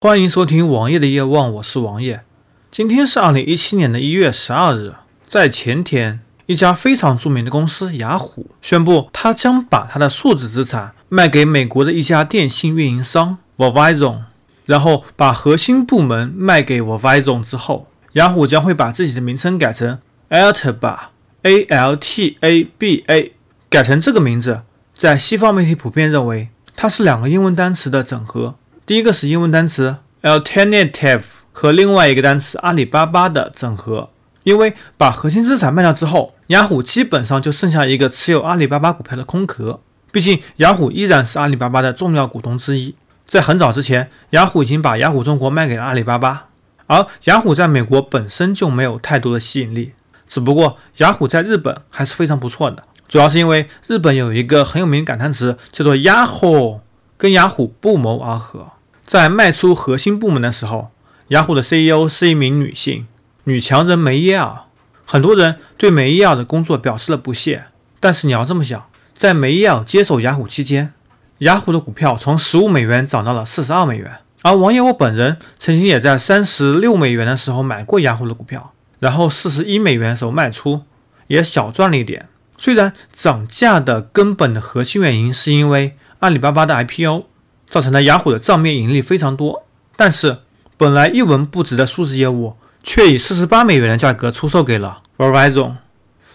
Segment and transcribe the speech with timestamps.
[0.00, 2.22] 欢迎收听王爷的夜望，我是王爷。
[2.70, 4.94] 今天是二零一七年的一月十二日，
[5.26, 14.20] 在前天，一家非常著名的公司雅虎宣布，它将把它的数字资产卖给美国的一家电信运营商 Verizon，
[14.66, 19.98] 然后把核心部门卖给 Verizon 之后，雅虎将会把自己的名称改成
[20.30, 23.32] Altaba，A L T A B A，
[23.68, 24.62] 改成这个名字，
[24.94, 28.54] 在西方媒体普遍认为它是两个英文单词的整合。
[28.88, 31.20] 第一个是英文单词 alternative
[31.52, 34.08] 和另外一个单词阿里巴巴的整合，
[34.44, 39.80] 因为把核心资产卖掉之后，雅虎基本上就剩下一个持有阿里巴巴股票的空壳。
[40.10, 42.94] 毕竟雅虎依然是阿里巴巴的重要股东之一。
[43.26, 46.46] 在很早之前，雅虎已经把雅虎中国卖给了阿里巴巴，
[46.86, 49.92] 而雅虎在美国本身就没有太多的吸引力。
[50.26, 56.80] 只不过雅虎在日本还是非常不错的，主要是因为日本有一个很有名的感叹词叫做雅虎，
[57.18, 58.68] 跟雅虎不谋而合。
[59.08, 60.90] 在卖出核心部门的时候，
[61.28, 63.06] 雅虎的 CEO 是一名女性，
[63.44, 64.64] 女强人梅耶尔。
[65.06, 67.64] 很多人对梅耶尔的工作表示了不屑，
[68.00, 70.92] 但是你要这么想，在梅耶尔接手雅虎期间，
[71.38, 74.18] 雅虎的股票从十五美元涨到了四十二美元。
[74.42, 80.82] 而王爷我本人曾经也在三十六美元的时候买过雅虎的股票，然后四十一美元的时候卖出，
[81.28, 82.28] 也小赚了一点。
[82.58, 87.24] 虽然涨价的根本的核心原因是因为阿里巴巴的 IPO。
[87.68, 89.64] 造成了雅虎的账面盈利非常多，
[89.96, 90.38] 但是
[90.76, 95.74] 本来一文不值的数字业务却以四十八美元的价格出售给了 Verizon，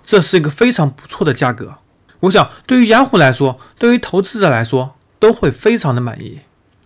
[0.03, 1.75] 这是一个非常不错的价格。
[2.21, 6.39] 我想对于雅虎来说，对于投资者来说都会非常的满意。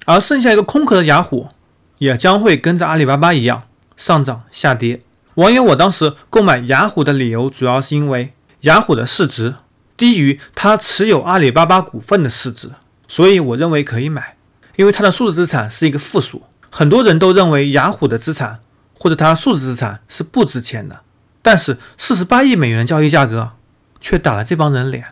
[0.05, 1.49] 而剩下一个空壳的雅虎，
[1.97, 3.63] 也将会跟着阿里巴巴一样
[3.97, 5.01] 上涨下跌。
[5.33, 9.55] 网友我当时购买雅虎的理由主要是因为雅虎的市值
[9.97, 12.71] 低于他持有阿里巴巴股份的市值，
[13.07, 14.36] 所以我认为可以买。
[14.77, 18.59] 因为它的数字资产是一个负数，很多人都认为雅虎的资产
[18.97, 21.01] 或者它数字资产是不值钱的，
[21.41, 23.51] 但是四十八亿美元的交易价格
[23.99, 25.07] 却打了这帮人脸，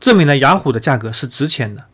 [0.00, 1.84] 证明了雅虎的价格是值钱的。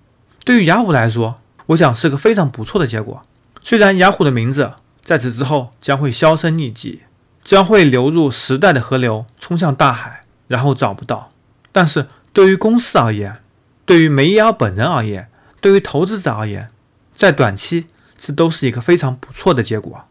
[0.45, 3.23] 对于雅虎来说，我想是个非常不错的结果。
[3.63, 4.73] 虽然雅虎的名字
[5.05, 7.03] 在此之后将会销声匿迹，
[7.45, 11.31] 将会流入时代的河流，冲向大海，然后找不到，
[11.73, 13.41] 但是对于公司而言，
[13.85, 15.29] 对于梅耶尔本人而言，
[15.61, 16.69] 对于投资者而言，
[17.19, 20.05] 在短期，这都是一个非常不错的结果。